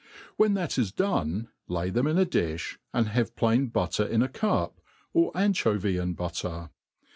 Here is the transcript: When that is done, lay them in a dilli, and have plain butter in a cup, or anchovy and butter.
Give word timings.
When 0.35 0.55
that 0.55 0.79
is 0.79 0.91
done, 0.91 1.49
lay 1.67 1.91
them 1.91 2.07
in 2.07 2.17
a 2.17 2.25
dilli, 2.25 2.77
and 2.91 3.09
have 3.09 3.35
plain 3.35 3.67
butter 3.67 4.03
in 4.03 4.23
a 4.23 4.27
cup, 4.27 4.81
or 5.13 5.31
anchovy 5.37 5.97
and 5.99 6.15
butter. 6.17 6.71